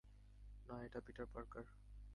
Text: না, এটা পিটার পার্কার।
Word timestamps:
না, 0.67 0.75
এটা 0.85 0.99
পিটার 1.05 1.27
পার্কার। 1.33 1.65